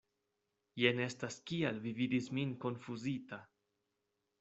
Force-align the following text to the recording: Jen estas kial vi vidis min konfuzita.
Jen 0.83 1.01
estas 1.09 1.37
kial 1.51 1.79
vi 1.85 1.95
vidis 2.01 2.33
min 2.39 2.59
konfuzita. 2.67 3.45